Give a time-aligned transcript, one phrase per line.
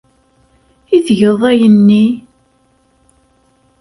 [0.95, 2.05] I tgeḍ ayenni?